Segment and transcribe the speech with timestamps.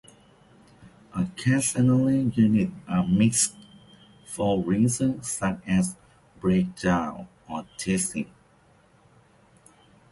[1.15, 3.55] Occasionally units are mixed
[4.25, 5.95] for reasons such as
[6.39, 8.31] breakdowns or testing.